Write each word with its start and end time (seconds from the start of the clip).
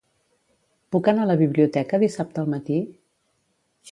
Puc 0.95 1.09
anar 1.11 1.25
a 1.27 1.31
la 1.31 1.35
biblioteca 1.41 2.01
dissabte 2.05 2.43
al 2.45 2.51
matí? 2.57 2.79